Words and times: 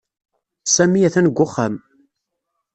Sami 0.75 0.99
atan 1.07 1.27
deg 1.29 1.37
uxxam. 1.45 1.75